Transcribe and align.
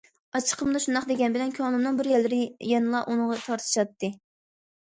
ئاچچىقىمدا 0.37 0.79
شۇنداق 0.85 1.05
دېگەن 1.11 1.35
بىلەن، 1.35 1.53
كۆڭلۈمنىڭ 1.57 1.99
بىر 1.99 2.09
يەرلىرى 2.13 2.39
يەنىلا 2.73 3.03
ئۇنىڭغا 3.05 3.39
تارتىشاتتى. 3.45 4.11